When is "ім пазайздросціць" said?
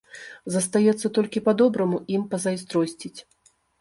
2.17-3.17